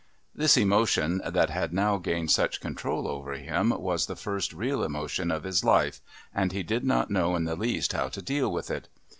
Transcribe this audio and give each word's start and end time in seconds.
This 0.33 0.57
emotion 0.57 1.21
that 1.23 1.51
had 1.51 1.73
now 1.73 1.97
gained 1.97 2.31
such 2.31 2.59
control 2.59 3.07
over 3.07 3.33
him 3.33 3.69
was 3.69 4.07
the 4.07 4.15
first 4.15 4.51
real 4.51 4.83
emotion 4.83 5.29
of 5.29 5.43
his 5.43 5.63
life, 5.63 6.01
and 6.33 6.51
he 6.51 6.63
did 6.63 6.83
not 6.83 7.11
know 7.11 7.35
in 7.35 7.43
the 7.43 7.55
least 7.55 7.93
how 7.93 8.07
to 8.09 8.21
deal 8.23 8.51
with 8.51 8.71
it. 8.71 8.87